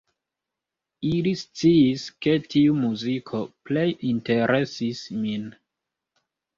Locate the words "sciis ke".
1.41-2.35